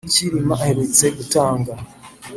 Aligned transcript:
Cyilima 0.13 0.55
aherutse 0.59 1.05
gutanga 1.17 1.71